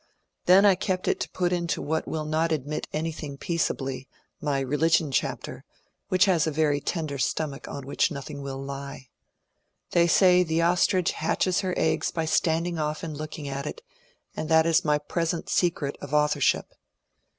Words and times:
Then 0.47 0.65
I 0.65 0.73
kept 0.73 1.07
it 1.07 1.19
to 1.19 1.29
put 1.29 1.53
into 1.53 1.79
what 1.79 2.07
will 2.07 2.25
not 2.25 2.51
admit 2.51 2.87
anything 2.91 3.37
peaceably, 3.37 4.07
my 4.41 4.59
* 4.59 4.61
Religion' 4.61 5.11
chapter, 5.11 5.63
which 6.07 6.25
has 6.25 6.47
a 6.47 6.51
very 6.51 6.79
tender 6.81 7.19
stomach 7.19 7.67
on 7.67 7.85
which 7.85 8.09
nothing 8.09 8.41
will 8.41 8.57
lie. 8.59 9.09
They 9.91 10.07
say 10.07 10.41
the 10.41 10.63
ostrich 10.63 11.11
hatches 11.11 11.59
her 11.59 11.75
egg 11.77 12.03
by 12.15 12.25
standing 12.25 12.79
off 12.79 13.03
and 13.03 13.15
looking 13.15 13.47
at 13.47 13.67
it, 13.67 13.83
and 14.35 14.49
that 14.49 14.65
is 14.65 14.83
my 14.83 14.97
present 14.97 15.49
secret 15.49 15.95
of 16.01 16.15
authorship. 16.15 16.73